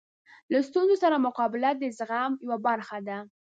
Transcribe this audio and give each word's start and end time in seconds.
له 0.51 0.59
ستونزو 0.67 0.95
سره 1.03 1.23
مقابله 1.27 1.69
د 1.75 1.83
زغم 1.97 2.31
یوه 2.45 2.57
برخه 2.67 2.97
ده. 3.07 3.17